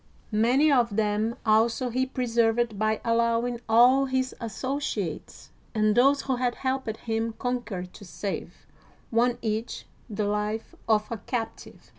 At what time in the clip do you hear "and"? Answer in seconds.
5.75-5.93